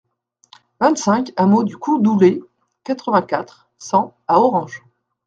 vingt-cinq 0.79 1.31
hameau 1.37 1.63
du 1.63 1.77
Coudoulet, 1.77 2.41
quatre-vingt-quatre, 2.83 3.69
cent 3.77 4.15
à 4.27 4.39
Orange 4.39 4.83